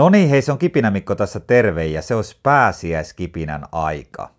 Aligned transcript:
No 0.00 0.08
niin, 0.08 0.28
hei 0.28 0.42
se 0.42 0.52
on 0.52 0.58
Kipinä 0.58 0.90
Mikko 0.90 1.14
tässä 1.14 1.40
terve 1.40 1.86
ja 1.86 2.02
se 2.02 2.14
olisi 2.14 2.36
pääsiäiskipinän 2.42 3.64
aika. 3.72 4.30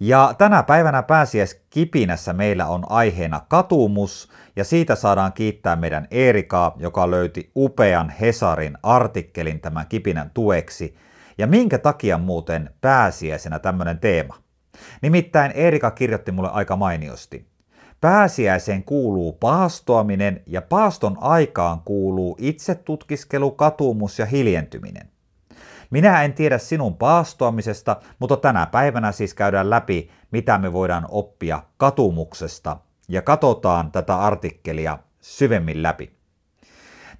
Ja 0.00 0.34
tänä 0.38 0.62
päivänä 0.62 1.02
pääsiäiskipinässä 1.02 2.32
meillä 2.32 2.66
on 2.66 2.84
aiheena 2.88 3.40
katumus 3.48 4.30
ja 4.56 4.64
siitä 4.64 4.94
saadaan 4.94 5.32
kiittää 5.32 5.76
meidän 5.76 6.08
Eerikaa, 6.10 6.74
joka 6.76 7.10
löyti 7.10 7.50
upean 7.56 8.10
Hesarin 8.10 8.78
artikkelin 8.82 9.60
tämän 9.60 9.86
kipinän 9.86 10.30
tueksi. 10.34 10.96
Ja 11.38 11.46
minkä 11.46 11.78
takia 11.78 12.18
muuten 12.18 12.70
pääsiäisenä 12.80 13.58
tämmöinen 13.58 13.98
teema? 13.98 14.36
Nimittäin 15.02 15.52
Erika 15.52 15.90
kirjoitti 15.90 16.32
mulle 16.32 16.50
aika 16.52 16.76
mainiosti. 16.76 17.53
Pääsiäiseen 18.04 18.84
kuuluu 18.84 19.32
paastoaminen 19.32 20.42
ja 20.46 20.62
paaston 20.62 21.16
aikaan 21.20 21.80
kuuluu 21.84 22.36
itsetutkiskelu, 22.40 23.50
katumus 23.50 24.18
ja 24.18 24.26
hiljentyminen. 24.26 25.08
Minä 25.90 26.22
en 26.22 26.32
tiedä 26.32 26.58
sinun 26.58 26.96
paastoamisesta, 26.96 27.96
mutta 28.18 28.36
tänä 28.36 28.66
päivänä 28.66 29.12
siis 29.12 29.34
käydään 29.34 29.70
läpi, 29.70 30.10
mitä 30.30 30.58
me 30.58 30.72
voidaan 30.72 31.06
oppia 31.08 31.62
katumuksesta 31.76 32.76
ja 33.08 33.22
katsotaan 33.22 33.92
tätä 33.92 34.18
artikkelia 34.18 34.98
syvemmin 35.20 35.82
läpi. 35.82 36.16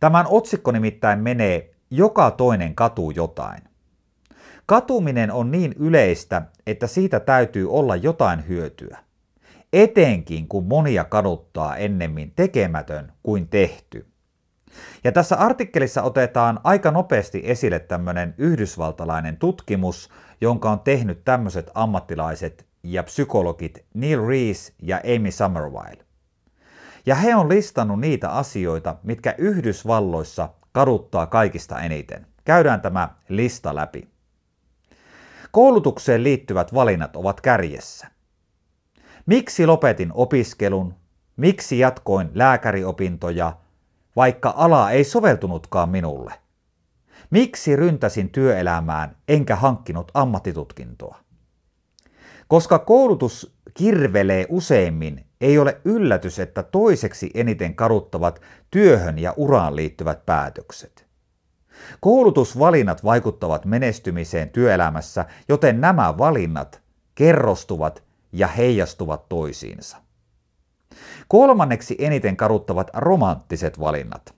Tämän 0.01 0.27
otsikko 0.29 0.73
nimittäin 0.73 1.19
menee 1.19 1.75
Joka 1.91 2.31
toinen 2.31 2.75
katuu 2.75 3.11
jotain. 3.11 3.63
Katuminen 4.67 5.33
on 5.33 5.51
niin 5.51 5.75
yleistä, 5.79 6.43
että 6.67 6.87
siitä 6.87 7.21
täytyy 7.21 7.71
olla 7.71 7.97
jotain 7.97 8.49
hyötyä 8.49 9.05
etenkin 9.83 10.49
kun 10.49 10.67
monia 10.67 11.05
kaduttaa 11.05 11.77
ennemmin 11.77 12.33
tekemätön 12.37 13.13
kuin 13.23 13.49
tehty. 13.49 14.07
Ja 15.05 15.13
tässä 15.13 15.37
artikkelissa 15.37 16.03
otetaan 16.03 16.61
aika 16.65 16.91
nopeasti 16.91 17.43
esille 17.45 17.79
tämmöinen 17.79 18.35
yhdysvaltalainen 18.39 19.37
tutkimus, 19.37 20.11
jonka 20.41 20.71
on 20.71 20.81
tehnyt 20.81 21.25
tämmöiset 21.25 21.71
ammattilaiset 21.75 22.67
ja 22.83 23.03
psykologit 23.03 23.85
Neil 23.95 24.27
Rees 24.27 24.73
ja 24.83 25.01
Amy 25.17 25.31
Summerwile. 25.31 26.05
Ja 27.07 27.15
he 27.15 27.35
on 27.35 27.49
listannut 27.49 28.01
niitä 28.01 28.31
asioita, 28.31 28.97
mitkä 29.03 29.35
Yhdysvalloissa 29.39 30.49
kaduttaa 30.73 31.27
kaikista 31.27 31.81
eniten. 31.81 32.27
Käydään 32.45 32.81
tämä 32.81 33.09
lista 33.29 33.75
läpi. 33.75 34.09
Koulutukseen 35.51 36.23
liittyvät 36.23 36.75
valinnat 36.75 37.17
ovat 37.17 37.41
kärjessä. 37.41 38.14
Miksi 39.27 39.67
lopetin 39.67 40.11
opiskelun? 40.15 40.95
Miksi 41.37 41.79
jatkoin 41.79 42.31
lääkäriopintoja, 42.35 43.57
vaikka 44.17 44.55
ala 44.57 44.91
ei 44.91 45.05
soveltunutkaan 45.05 45.89
minulle? 45.89 46.35
Miksi 47.31 47.77
ryntäsin 47.77 48.31
työelämään 48.31 49.17
enkä 49.29 49.57
hankkinut 49.57 50.11
ammattitutkintoa? 50.15 51.19
Koska 52.49 52.79
koulutus 52.79 53.57
kirvelee 53.75 54.47
useimmin, 54.49 55.27
ei 55.41 55.59
ole 55.59 55.81
yllätys, 55.85 56.39
että 56.39 56.63
toiseksi 56.63 57.31
eniten 57.35 57.75
karuttavat 57.75 58.41
työhön 58.71 59.19
ja 59.19 59.35
uraan 59.37 59.77
liittyvät 59.77 60.27
päätökset. 60.27 61.07
Koulutusvalinnat 62.01 63.05
vaikuttavat 63.05 63.65
menestymiseen 63.65 64.49
työelämässä, 64.49 65.25
joten 65.49 65.81
nämä 65.81 66.19
valinnat 66.19 66.83
kerrostuvat 67.15 68.04
ja 68.35 68.47
heijastuvat 68.47 69.29
toisiinsa. 69.29 69.97
Kolmanneksi 71.29 71.97
eniten 71.99 72.37
karuttavat 72.37 72.91
romanttiset 72.95 73.81
valinnat. 73.81 74.35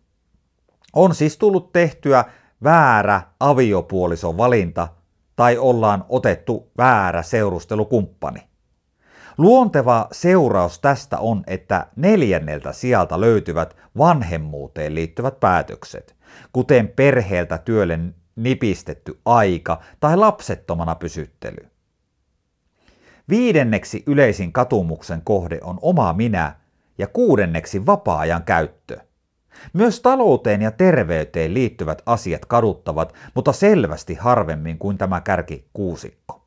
On 0.92 1.14
siis 1.14 1.38
tullut 1.38 1.72
tehtyä 1.72 2.24
väärä 2.64 3.22
aviopuolison 3.40 4.36
valinta 4.36 4.88
tai 5.36 5.58
ollaan 5.58 6.04
otettu 6.08 6.70
väärä 6.78 7.22
seurustelukumppani. 7.22 8.40
Luonteva 9.38 10.08
seuraus 10.12 10.78
tästä 10.78 11.18
on, 11.18 11.42
että 11.46 11.86
neljänneltä 11.96 12.72
sieltä 12.72 13.20
löytyvät 13.20 13.76
vanhemmuuteen 13.98 14.94
liittyvät 14.94 15.40
päätökset, 15.40 16.16
kuten 16.52 16.88
perheeltä 16.88 17.58
työlle 17.58 17.98
nipistetty 18.36 19.20
aika 19.24 19.80
tai 20.00 20.16
lapsettomana 20.16 20.94
pysyttely. 20.94 21.75
Viidenneksi 23.28 24.02
yleisin 24.06 24.52
katumuksen 24.52 25.22
kohde 25.24 25.58
on 25.62 25.78
oma 25.82 26.12
minä 26.12 26.54
ja 26.98 27.06
kuudenneksi 27.06 27.86
vapaa-ajan 27.86 28.42
käyttö. 28.42 29.00
Myös 29.72 30.00
talouteen 30.00 30.62
ja 30.62 30.70
terveyteen 30.70 31.54
liittyvät 31.54 32.02
asiat 32.06 32.44
kaduttavat, 32.46 33.14
mutta 33.34 33.52
selvästi 33.52 34.14
harvemmin 34.14 34.78
kuin 34.78 34.98
tämä 34.98 35.20
kärki 35.20 35.68
kuusikko. 35.72 36.46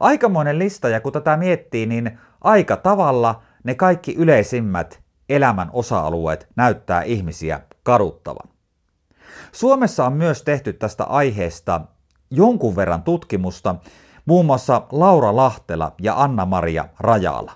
Aikamoinen 0.00 0.58
lista 0.58 0.88
ja 0.88 1.00
kun 1.00 1.12
tätä 1.12 1.36
miettii, 1.36 1.86
niin 1.86 2.18
aika 2.40 2.76
tavalla 2.76 3.42
ne 3.64 3.74
kaikki 3.74 4.14
yleisimmät 4.14 5.00
elämän 5.28 5.70
osa-alueet 5.72 6.48
näyttää 6.56 7.02
ihmisiä 7.02 7.60
kaduttavan. 7.82 8.48
Suomessa 9.52 10.06
on 10.06 10.12
myös 10.12 10.42
tehty 10.42 10.72
tästä 10.72 11.04
aiheesta 11.04 11.80
jonkun 12.30 12.76
verran 12.76 13.02
tutkimusta, 13.02 13.74
muun 14.28 14.46
muassa 14.46 14.82
Laura 14.92 15.36
Lahtela 15.36 15.92
ja 16.00 16.22
Anna-Maria 16.22 16.84
Rajala. 17.00 17.52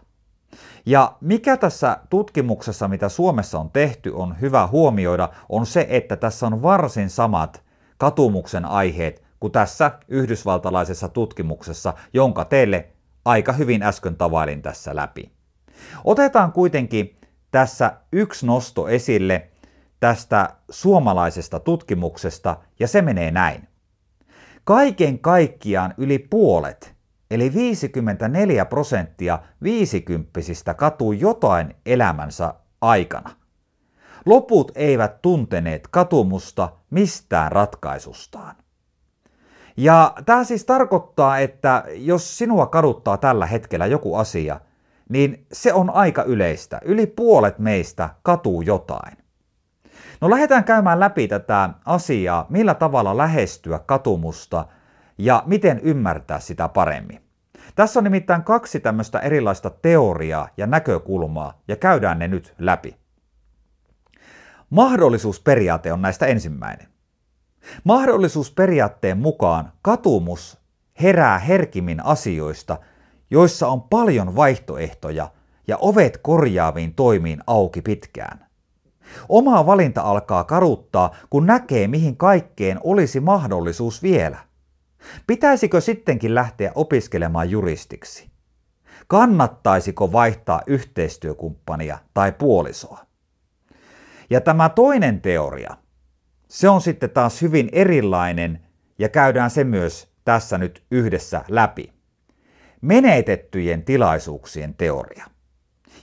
Ja 0.87 1.16
mikä 1.21 1.56
tässä 1.56 1.99
tutkimuksessa, 2.10 2.88
mitä 2.88 3.09
Suomessa 3.09 3.59
on 3.59 3.71
tehty, 3.71 4.10
on 4.10 4.41
hyvä 4.41 4.66
huomioida, 4.66 5.28
on 5.49 5.66
se, 5.66 5.87
että 5.91 6.16
tässä 6.16 6.47
on 6.47 6.62
varsin 6.62 7.11
samat 7.11 7.62
katumuksen 7.99 8.65
aiheet 8.65 9.22
kuin 9.41 9.53
tässä 9.53 9.91
yhdysvaltalaisessa 10.09 11.09
tutkimuksessa, 11.09 11.94
jonka 12.12 12.44
teille 12.44 12.88
aika 13.25 13.53
hyvin 13.53 13.82
äsken 13.82 14.16
tavailin 14.16 14.62
tässä 14.62 14.97
läpi. 14.97 15.31
Otetaan 16.05 16.53
kuitenkin 16.53 17.16
tässä 17.50 17.93
yksi 18.12 18.47
nosto 18.47 18.88
esille 18.88 19.49
tästä 20.00 20.50
suomalaisesta 20.71 21.61
tutkimuksesta, 21.61 22.56
ja 22.81 22.88
se 22.88 23.03
menee 23.03 23.31
näin. 23.31 23.72
Kaiken 24.65 25.19
kaikkiaan 25.19 25.95
yli 25.99 26.19
puolet, 26.19 26.95
eli 27.31 27.55
54 27.55 28.65
prosenttia 28.65 29.39
viisikymppisistä 29.62 30.75
katuu 30.75 31.12
jotain 31.12 31.75
elämänsä 31.87 32.55
aikana. 32.81 33.31
Loput 34.27 34.73
eivät 34.75 35.23
tunteneet 35.23 35.89
katumusta 35.91 36.69
mistään 36.91 37.53
ratkaisusta. 37.53 38.39
Ja 39.77 40.15
tämä 40.27 40.45
siis 40.45 40.65
tarkoittaa, 40.65 41.39
että 41.39 41.84
jos 41.94 42.39
sinua 42.39 42.67
kaduttaa 42.67 43.17
tällä 43.17 43.47
hetkellä 43.47 43.87
joku 43.87 44.15
asia, 44.15 44.61
niin 45.09 45.47
se 45.53 45.73
on 45.73 45.91
aika 45.91 46.23
yleistä. 46.23 46.81
Yli 46.84 47.06
puolet 47.06 47.59
meistä 47.59 48.11
katuu 48.23 48.62
jotain. 48.62 49.22
No 50.22 50.31
lähdetään 50.31 50.65
käymään 50.65 51.00
läpi 51.00 51.28
tätä 51.28 51.71
asiaa, 51.84 52.47
millä 52.49 52.75
tavalla 52.75 53.16
lähestyä 53.16 53.78
katumusta 53.78 54.66
ja 55.19 55.43
miten 55.47 55.81
ymmärtää 55.81 56.41
sitä 56.41 56.69
paremmin. 56.69 57.22
Tässä 57.75 58.00
on 58.00 58.05
nimittäin 58.05 58.44
kaksi 58.44 58.81
tämmöistä 58.81 59.19
erilaista 59.19 59.71
teoriaa 59.71 60.49
ja 60.56 60.66
näkökulmaa 60.66 61.62
ja 61.69 61.77
käydään 61.77 62.19
ne 62.19 62.28
nyt 62.28 62.55
läpi. 62.59 62.97
Mahdollisuusperiaate 64.71 65.93
on 65.93 66.03
näistä 66.03 66.27
ensimmäinen. 66.27 66.87
Mahdollisuusperiaatteen 67.84 69.19
mukaan 69.19 69.72
katumus 69.82 70.59
herää 71.03 71.38
herkimmin 71.38 72.05
asioista, 72.05 72.79
joissa 73.31 73.69
on 73.69 73.82
paljon 73.82 74.37
vaihtoehtoja 74.37 75.31
ja 75.69 75.76
ovet 75.81 76.19
korjaaviin 76.23 76.94
toimiin 76.94 77.41
auki 77.47 77.82
pitkään. 77.82 78.51
Oma 79.29 79.67
valinta 79.67 80.03
alkaa 80.03 80.44
karuttaa, 80.44 81.17
kun 81.31 81.47
näkee, 81.47 81.88
mihin 81.88 82.17
kaikkeen 82.17 82.79
olisi 82.85 83.20
mahdollisuus 83.20 84.03
vielä. 84.03 84.38
Pitäisikö 85.26 85.81
sittenkin 85.81 86.35
lähteä 86.35 86.73
opiskelemaan 86.75 87.50
juristiksi? 87.50 88.31
Kannattaisiko 89.06 90.12
vaihtaa 90.12 90.62
yhteistyökumppania 90.67 91.99
tai 92.14 92.32
puolisoa? 92.32 92.99
Ja 94.31 94.41
tämä 94.41 94.69
toinen 94.69 95.20
teoria, 95.20 95.76
se 96.49 96.69
on 96.69 96.81
sitten 96.81 97.11
taas 97.11 97.43
hyvin 97.43 97.69
erilainen 97.73 98.61
ja 98.99 99.09
käydään 99.09 99.50
se 99.50 99.64
myös 99.64 100.12
tässä 100.25 100.59
nyt 100.59 100.82
yhdessä 100.91 101.44
läpi. 101.49 101.93
Menetettyjen 102.81 103.82
tilaisuuksien 103.82 104.75
teoria 104.75 105.31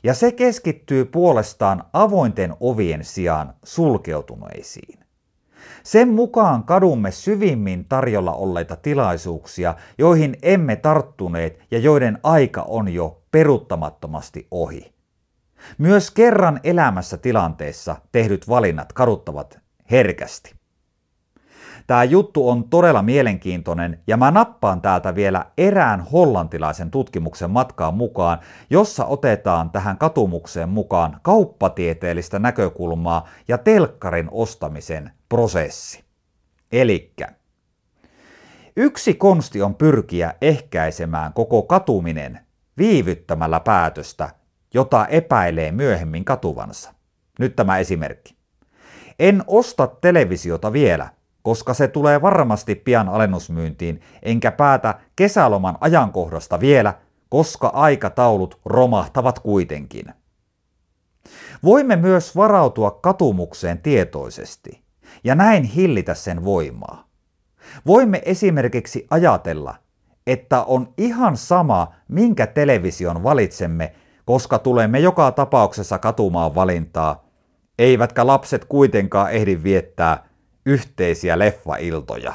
ja 0.04 0.14
se 0.14 0.32
keskittyy 0.32 1.06
puolestaan 1.06 1.84
avointen 1.94 2.56
ovien 2.60 3.04
sijaan 3.04 3.54
sulkeutuneisiin. 3.64 5.00
Sen 5.84 6.10
mukaan 6.10 6.64
kadumme 6.64 7.12
syvimmin 7.12 7.86
tarjolla 7.86 8.34
olleita 8.34 8.76
tilaisuuksia, 8.76 9.76
joihin 9.98 10.38
emme 10.42 10.76
tarttuneet 10.76 11.60
ja 11.72 11.80
joiden 11.80 12.20
aika 12.24 12.62
on 12.62 12.94
jo 12.94 13.22
peruttamattomasti 13.32 14.48
ohi. 14.52 14.94
Myös 15.78 16.12
kerran 16.12 16.60
elämässä 16.64 17.18
tilanteessa 17.18 17.96
tehdyt 18.12 18.50
valinnat 18.50 18.94
kaduttavat 18.94 19.60
herkästi. 19.92 20.59
Tämä 21.90 22.04
juttu 22.04 22.50
on 22.50 22.70
todella 22.70 23.02
mielenkiintoinen 23.02 24.00
ja 24.08 24.18
mä 24.18 24.32
nappaan 24.32 24.82
täältä 24.82 25.16
vielä 25.16 25.46
erään 25.58 26.02
hollantilaisen 26.02 26.92
tutkimuksen 26.92 27.52
matkaan 27.52 27.94
mukaan, 27.94 28.40
jossa 28.70 29.06
otetaan 29.06 29.70
tähän 29.70 29.98
katumukseen 29.98 30.70
mukaan 30.70 31.20
kauppatieteellistä 31.22 32.40
näkökulmaa 32.40 33.28
ja 33.48 33.58
telkkarin 33.58 34.28
ostamisen 34.32 35.12
prosessi. 35.30 36.04
Elikkä 36.72 37.28
Yksi 38.76 39.14
konsti 39.14 39.62
on 39.62 39.76
pyrkiä 39.76 40.34
ehkäisemään 40.42 41.34
koko 41.34 41.62
katuminen 41.62 42.40
viivyttämällä 42.78 43.60
päätöstä, 43.60 44.30
jota 44.74 45.08
epäilee 45.08 45.72
myöhemmin 45.72 46.26
katuvansa. 46.26 46.94
Nyt 47.40 47.56
tämä 47.56 47.78
esimerkki. 47.78 48.36
En 49.20 49.44
osta 49.48 49.88
televisiota 49.88 50.74
vielä, 50.74 51.19
koska 51.44 51.74
se 51.74 51.88
tulee 51.88 52.22
varmasti 52.22 52.76
pian 52.76 53.10
alennusmyyntiin, 53.10 54.02
enkä 54.24 54.52
päätä 54.52 55.00
kesäloman 55.16 55.78
ajankohdasta 55.82 56.60
vielä, 56.60 56.94
koska 57.30 57.68
aikataulut 57.68 58.60
romahtavat 58.66 59.40
kuitenkin. 59.40 60.06
Voimme 61.64 61.96
myös 61.96 62.36
varautua 62.36 62.92
katumukseen 62.92 63.78
tietoisesti 63.78 64.84
ja 65.24 65.36
näin 65.36 65.64
hillitä 65.64 66.14
sen 66.14 66.44
voimaa. 66.44 67.10
Voimme 67.86 68.22
esimerkiksi 68.26 69.08
ajatella, 69.10 69.76
että 70.28 70.64
on 70.64 70.94
ihan 70.98 71.38
sama, 71.38 71.94
minkä 72.08 72.48
television 72.48 73.24
valitsemme, 73.24 73.94
koska 74.26 74.60
tulemme 74.60 75.00
joka 75.00 75.32
tapauksessa 75.32 75.98
katumaan 75.98 76.56
valintaa, 76.56 77.26
eivätkä 77.80 78.28
lapset 78.28 78.66
kuitenkaan 78.66 79.32
ehdi 79.32 79.64
viettää 79.64 80.29
yhteisiä 80.70 81.40
leffailtoja. 81.40 82.34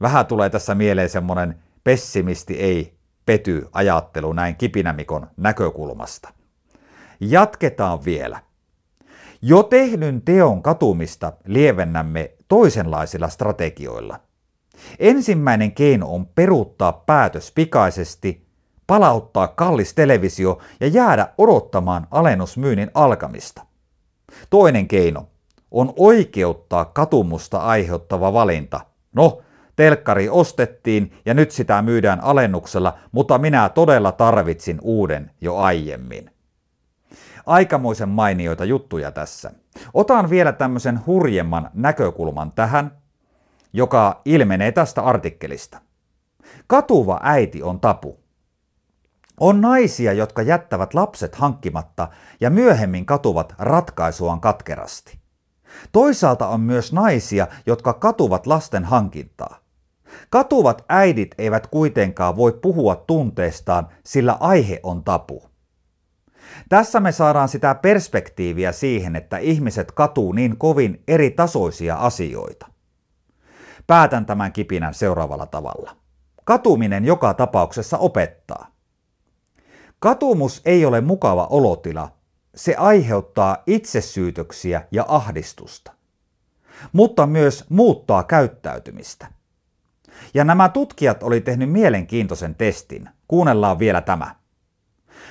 Vähän 0.00 0.26
tulee 0.26 0.50
tässä 0.50 0.74
mieleen 0.74 1.08
semmonen 1.08 1.58
pessimisti 1.84 2.54
ei 2.54 2.94
pety 3.26 3.68
ajattelu 3.72 4.32
näin 4.32 4.56
kipinämikon 4.56 5.26
näkökulmasta. 5.36 6.32
Jatketaan 7.20 8.04
vielä. 8.04 8.40
Jo 9.42 9.62
tehdyn 9.62 10.22
teon 10.22 10.62
katumista 10.62 11.32
lievennämme 11.46 12.30
toisenlaisilla 12.48 13.28
strategioilla. 13.28 14.20
Ensimmäinen 14.98 15.72
keino 15.72 16.08
on 16.08 16.26
peruuttaa 16.26 16.92
päätös 16.92 17.52
pikaisesti, 17.52 18.46
palauttaa 18.86 19.48
kallis 19.48 19.94
televisio 19.94 20.58
ja 20.80 20.86
jäädä 20.86 21.28
odottamaan 21.38 22.06
alennusmyynnin 22.10 22.90
alkamista. 22.94 23.66
Toinen 24.50 24.88
keino 24.88 25.28
on 25.72 25.92
oikeuttaa 25.96 26.84
katumusta 26.84 27.58
aiheuttava 27.58 28.32
valinta. 28.32 28.80
No, 29.12 29.42
telkkari 29.76 30.28
ostettiin 30.28 31.12
ja 31.24 31.34
nyt 31.34 31.50
sitä 31.50 31.82
myydään 31.82 32.20
alennuksella, 32.20 32.98
mutta 33.12 33.38
minä 33.38 33.68
todella 33.68 34.12
tarvitsin 34.12 34.78
uuden 34.82 35.30
jo 35.40 35.56
aiemmin. 35.56 36.30
Aikamoisen 37.46 38.08
mainioita 38.08 38.64
juttuja 38.64 39.12
tässä. 39.12 39.50
Otan 39.94 40.30
vielä 40.30 40.52
tämmöisen 40.52 41.06
hurjemman 41.06 41.70
näkökulman 41.74 42.52
tähän, 42.52 42.98
joka 43.72 44.20
ilmenee 44.24 44.72
tästä 44.72 45.02
artikkelista. 45.02 45.80
Katuva 46.66 47.20
äiti 47.22 47.62
on 47.62 47.80
tapu. 47.80 48.20
On 49.40 49.60
naisia, 49.60 50.12
jotka 50.12 50.42
jättävät 50.42 50.94
lapset 50.94 51.34
hankkimatta 51.34 52.08
ja 52.40 52.50
myöhemmin 52.50 53.06
katuvat 53.06 53.54
ratkaisuaan 53.58 54.40
katkerasti. 54.40 55.21
Toisaalta 55.92 56.48
on 56.48 56.60
myös 56.60 56.92
naisia, 56.92 57.46
jotka 57.66 57.92
katuvat 57.92 58.46
lasten 58.46 58.84
hankintaa. 58.84 59.58
Katuvat 60.30 60.84
äidit 60.88 61.34
eivät 61.38 61.66
kuitenkaan 61.66 62.36
voi 62.36 62.52
puhua 62.52 62.96
tunteestaan, 62.96 63.88
sillä 64.04 64.36
aihe 64.40 64.80
on 64.82 65.04
tapu. 65.04 65.42
Tässä 66.68 67.00
me 67.00 67.12
saadaan 67.12 67.48
sitä 67.48 67.74
perspektiiviä 67.74 68.72
siihen, 68.72 69.16
että 69.16 69.38
ihmiset 69.38 69.92
katuu 69.92 70.32
niin 70.32 70.58
kovin 70.58 71.02
eri 71.08 71.30
tasoisia 71.30 71.96
asioita. 71.96 72.66
Päätän 73.86 74.26
tämän 74.26 74.52
kipinän 74.52 74.94
seuraavalla 74.94 75.46
tavalla. 75.46 75.96
Katuminen 76.44 77.04
joka 77.04 77.34
tapauksessa 77.34 77.98
opettaa. 77.98 78.66
Katumus 79.98 80.62
ei 80.64 80.84
ole 80.84 81.00
mukava 81.00 81.46
olotila, 81.50 82.12
se 82.54 82.74
aiheuttaa 82.74 83.62
itsesyytöksiä 83.66 84.82
ja 84.90 85.04
ahdistusta, 85.08 85.92
mutta 86.92 87.26
myös 87.26 87.64
muuttaa 87.68 88.24
käyttäytymistä. 88.24 89.26
Ja 90.34 90.44
nämä 90.44 90.68
tutkijat 90.68 91.22
oli 91.22 91.40
tehnyt 91.40 91.70
mielenkiintoisen 91.70 92.54
testin. 92.54 93.08
Kuunnellaan 93.28 93.78
vielä 93.78 94.00
tämä. 94.00 94.34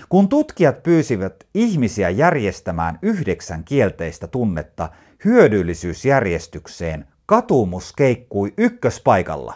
Kun 0.10 0.30
tutkijat 0.30 0.84
pyysivät 0.84 1.48
ihmisiä 1.54 2.10
järjestämään 2.10 3.00
yhdeksän 3.02 3.64
kielteistä 3.64 4.28
tunnetta 4.28 4.90
hyödyllisyysjärjestykseen, 5.26 7.08
katumus 7.26 7.94
keikkui 7.94 8.54
ykköspaikalla. 8.58 9.54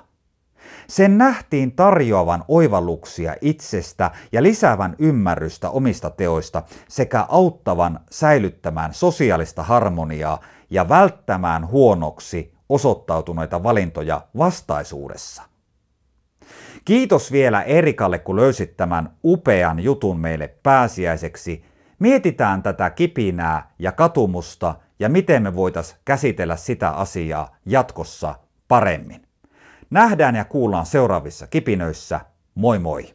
Sen 0.87 1.17
nähtiin 1.17 1.71
tarjoavan 1.71 2.43
oivalluksia 2.47 3.35
itsestä 3.41 4.11
ja 4.31 4.43
lisäävän 4.43 4.95
ymmärrystä 4.99 5.69
omista 5.69 6.09
teoista 6.09 6.63
sekä 6.87 7.25
auttavan 7.29 7.99
säilyttämään 8.11 8.93
sosiaalista 8.93 9.63
harmoniaa 9.63 10.41
ja 10.69 10.89
välttämään 10.89 11.67
huonoksi 11.67 12.53
osoittautuneita 12.69 13.63
valintoja 13.63 14.21
vastaisuudessa. 14.37 15.43
Kiitos 16.85 17.31
vielä 17.31 17.61
Erikalle, 17.61 18.19
kun 18.19 18.35
löysit 18.35 18.77
tämän 18.77 19.17
upean 19.23 19.79
jutun 19.79 20.19
meille 20.19 20.47
pääsiäiseksi. 20.63 21.65
Mietitään 21.99 22.63
tätä 22.63 22.89
kipinää 22.89 23.71
ja 23.79 23.91
katumusta 23.91 24.75
ja 24.99 25.09
miten 25.09 25.43
me 25.43 25.55
voitaisiin 25.55 25.99
käsitellä 26.05 26.55
sitä 26.55 26.89
asiaa 26.89 27.55
jatkossa 27.65 28.35
paremmin. 28.67 29.24
Nähdään 29.95 30.35
ja 30.35 30.45
kuullaan 30.45 30.85
seuraavissa 30.85 31.47
kipinöissä. 31.47 32.19
Moi 32.55 32.79
moi! 32.79 33.14